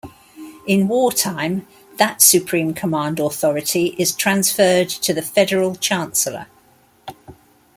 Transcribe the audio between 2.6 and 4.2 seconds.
command authority is